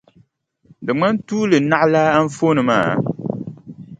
[0.85, 2.91] Di ŋmani tuuli naɣilaa anfooni maa?